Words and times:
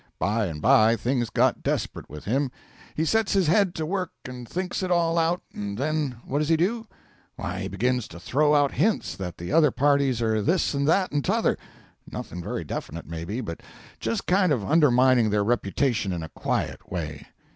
By 0.17 0.47
and 0.47 0.63
by 0.63 0.95
things 0.95 1.29
got 1.29 1.61
desperate 1.61 2.09
with 2.09 2.25
him; 2.25 2.49
he 2.95 3.05
sets 3.05 3.33
his 3.33 3.45
head 3.45 3.75
to 3.75 3.85
work 3.85 4.09
and 4.25 4.49
thinks 4.49 4.81
it 4.81 4.89
all 4.89 5.19
out, 5.19 5.43
and 5.53 5.77
then 5.77 6.15
what 6.25 6.39
does 6.39 6.49
he 6.49 6.57
do? 6.57 6.87
Why 7.35 7.59
he 7.59 7.67
begins 7.67 8.07
to 8.07 8.19
throw 8.19 8.55
out 8.55 8.71
hints 8.71 9.15
that 9.17 9.37
the 9.37 9.51
other 9.53 9.69
parties 9.69 10.19
are 10.19 10.41
this 10.41 10.73
and 10.73 10.87
that 10.87 11.11
and 11.11 11.23
t'other, 11.23 11.55
nothing 12.11 12.41
very 12.41 12.63
definite, 12.63 13.05
may 13.07 13.25
be, 13.25 13.41
but 13.41 13.61
just 13.99 14.25
kind 14.25 14.51
of 14.51 14.65
undermining 14.65 15.29
their 15.29 15.43
reputation 15.43 16.11
in 16.11 16.23
a 16.23 16.29
quiet 16.29 16.91
way. 16.91 17.27